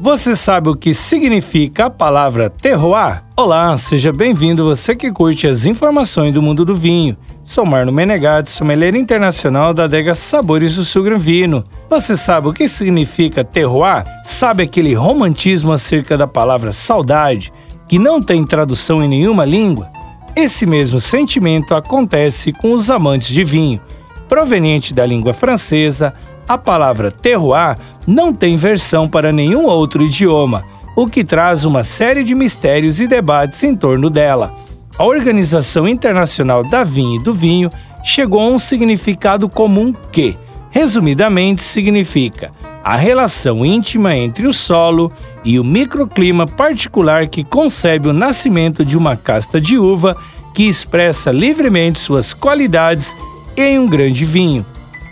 Você 0.00 0.34
sabe 0.34 0.68
o 0.68 0.74
que 0.74 0.92
significa 0.92 1.86
a 1.86 1.90
palavra 1.90 2.50
terroir? 2.50 3.22
Olá, 3.36 3.76
seja 3.76 4.12
bem-vindo 4.12 4.64
você 4.64 4.94
que 4.96 5.10
curte 5.12 5.46
as 5.46 5.64
informações 5.66 6.34
do 6.34 6.42
mundo 6.42 6.64
do 6.64 6.76
vinho. 6.76 7.16
Sou 7.44 7.64
Marno 7.64 7.92
Menegatti, 7.92 8.50
sommelier 8.50 8.96
internacional 8.96 9.72
da 9.72 9.84
adega 9.84 10.12
Sabores 10.12 10.74
do 10.74 10.84
Sul 10.84 11.04
Gran 11.04 11.18
Vino. 11.18 11.62
Você 11.88 12.16
sabe 12.16 12.48
o 12.48 12.52
que 12.52 12.68
significa 12.68 13.44
terroir? 13.44 14.04
Sabe 14.24 14.64
aquele 14.64 14.94
romantismo 14.94 15.72
acerca 15.72 16.18
da 16.18 16.26
palavra 16.26 16.72
saudade, 16.72 17.52
que 17.86 17.98
não 17.98 18.20
tem 18.20 18.42
tradução 18.44 19.00
em 19.00 19.08
nenhuma 19.08 19.44
língua? 19.44 19.90
Esse 20.34 20.66
mesmo 20.66 21.00
sentimento 21.00 21.72
acontece 21.72 22.52
com 22.52 22.72
os 22.72 22.90
amantes 22.90 23.28
de 23.28 23.44
vinho. 23.44 23.80
Proveniente 24.28 24.92
da 24.92 25.06
língua 25.06 25.32
francesa, 25.32 26.12
a 26.48 26.58
palavra 26.58 27.10
terroir 27.10 27.76
não 28.06 28.32
tem 28.32 28.56
versão 28.56 29.08
para 29.08 29.32
nenhum 29.32 29.66
outro 29.66 30.02
idioma, 30.02 30.64
o 30.96 31.06
que 31.06 31.24
traz 31.24 31.64
uma 31.64 31.82
série 31.82 32.22
de 32.22 32.34
mistérios 32.34 33.00
e 33.00 33.06
debates 33.06 33.62
em 33.62 33.74
torno 33.74 34.08
dela. 34.08 34.54
A 34.96 35.04
Organização 35.04 35.88
Internacional 35.88 36.62
da 36.62 36.84
Vinha 36.84 37.16
e 37.16 37.22
do 37.22 37.34
Vinho 37.34 37.70
chegou 38.04 38.40
a 38.40 38.46
um 38.46 38.58
significado 38.58 39.48
comum 39.48 39.92
que, 40.12 40.36
resumidamente, 40.70 41.62
significa 41.62 42.52
a 42.84 42.96
relação 42.96 43.64
íntima 43.64 44.14
entre 44.14 44.46
o 44.46 44.52
solo 44.52 45.10
e 45.42 45.58
o 45.58 45.64
microclima 45.64 46.46
particular 46.46 47.26
que 47.26 47.42
concebe 47.42 48.08
o 48.08 48.12
nascimento 48.12 48.84
de 48.84 48.96
uma 48.96 49.16
casta 49.16 49.58
de 49.58 49.78
uva 49.78 50.16
que 50.54 50.64
expressa 50.64 51.32
livremente 51.32 51.98
suas 51.98 52.34
qualidades 52.34 53.16
em 53.56 53.78
um 53.78 53.88
grande 53.88 54.24
vinho. 54.24 54.64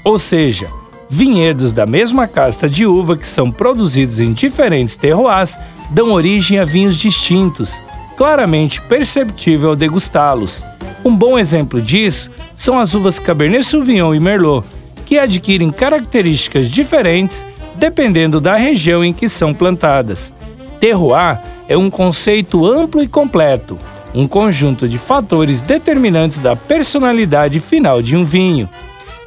Ou 0.05 0.19
seja, 0.19 0.69
vinhedos 1.13 1.75
da 1.75 1.85
mesma 1.85 2.27
casta 2.27 2.67
de 2.67 2.87
uva 2.87 3.19
que 3.19 3.27
são 3.27 3.51
produzidos 3.51 4.19
em 4.19 4.33
diferentes 4.33 4.97
terroirs 4.97 5.59
dão 5.91 6.11
origem 6.13 6.59
a 6.59 6.65
vinhos 6.65 6.97
distintos, 6.97 7.83
claramente 8.17 8.81
perceptível 8.81 9.69
ao 9.69 9.77
degustá-los. 9.77 10.65
Um 11.05 11.15
bom 11.15 11.39
exemplo 11.39 11.83
disso 11.83 12.31
são 12.55 12.79
as 12.79 12.95
uvas 12.95 13.19
Cabernet 13.19 13.63
Sauvignon 13.63 14.15
e 14.15 14.21
Merlot, 14.21 14.67
que 15.05 15.19
adquirem 15.19 15.71
características 15.71 16.71
diferentes 16.71 17.45
dependendo 17.75 18.41
da 18.41 18.57
região 18.57 19.05
em 19.05 19.13
que 19.13 19.29
são 19.29 19.53
plantadas. 19.53 20.33
Terroir 20.81 21.43
é 21.69 21.77
um 21.77 21.91
conceito 21.91 22.67
amplo 22.67 23.03
e 23.03 23.07
completo, 23.07 23.77
um 24.15 24.27
conjunto 24.27 24.89
de 24.89 24.97
fatores 24.97 25.61
determinantes 25.61 26.39
da 26.39 26.57
personalidade 26.57 27.61
final 27.61 28.01
de 28.01 28.17
um 28.17 28.25
vinho. 28.25 28.67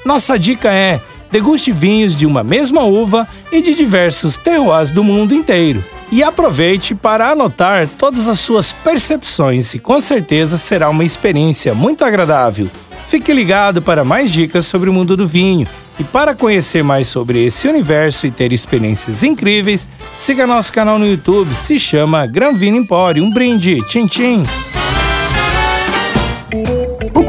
Nossa 0.04 0.40
dica 0.40 0.74
é 0.74 1.00
deguste 1.32 1.72
vinhos 1.72 2.16
de 2.16 2.26
uma 2.26 2.44
mesma 2.44 2.84
uva 2.84 3.28
e 3.52 3.62
de 3.62 3.76
diversos 3.76 4.38
terroirs 4.38 4.92
do 4.92 5.04
mundo 5.04 5.34
inteiro. 5.34 5.84
E 6.12 6.24
aproveite 6.24 6.94
para 6.94 7.32
anotar 7.32 7.88
todas 7.98 8.28
as 8.28 8.40
suas 8.40 8.72
percepções 8.72 9.74
e 9.74 9.80
com 9.80 10.00
certeza 10.00 10.58
será 10.58 10.90
uma 10.90 11.04
experiência 11.04 11.74
muito 11.74 12.06
agradável. 12.06 12.70
Fique 13.08 13.34
ligado 13.34 13.82
para 13.82 14.04
mais 14.04 14.32
dicas 14.32 14.66
sobre 14.66 14.90
o 14.90 14.94
mundo 14.94 15.16
do 15.16 15.28
vinho. 15.28 15.68
E 15.98 16.04
para 16.04 16.36
conhecer 16.36 16.84
mais 16.84 17.08
sobre 17.08 17.46
esse 17.46 17.68
universo 17.68 18.28
e 18.28 18.32
ter 18.32 18.52
experiências 18.52 19.24
incríveis, 19.24 19.88
siga 20.18 20.46
nosso 20.46 20.74
canal 20.74 21.00
no 21.00 21.08
YouTube, 21.08 21.54
se 21.54 21.80
chama 21.80 22.26
Gran 22.26 22.54
Vino 22.54 22.78
Empório. 22.78 23.24
Um 23.24 23.32
brinde, 23.32 23.82
tchim 23.88 24.06
tchim! 24.06 24.75